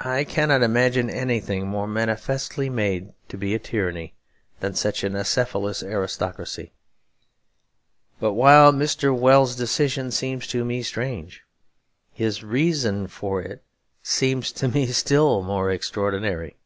[0.00, 4.14] I cannot imagine anything more manifestly made to be a tyranny
[4.58, 6.72] than such an acephalous aristocracy.
[8.18, 9.16] But while Mr.
[9.16, 11.44] Wells's decision seems to me strange,
[12.12, 13.62] his reason for it
[14.02, 16.56] seems to me still more extraordinary.